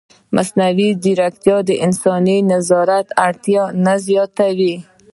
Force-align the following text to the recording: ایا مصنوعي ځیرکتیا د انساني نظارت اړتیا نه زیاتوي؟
ایا 0.07 0.33
مصنوعي 0.35 0.89
ځیرکتیا 1.03 1.57
د 1.69 1.69
انساني 1.85 2.37
نظارت 2.51 3.07
اړتیا 3.25 3.63
نه 3.85 3.93
زیاتوي؟ 4.07 4.75